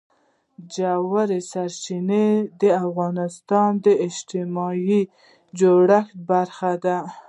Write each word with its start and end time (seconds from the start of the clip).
ژورې 0.75 1.39
سرچینې 1.51 2.27
د 2.61 2.63
افغانستان 2.83 3.69
د 3.85 3.87
اجتماعي 4.05 5.01
جوړښت 5.59 6.13
برخه 6.29 6.71
ده. 6.83 6.97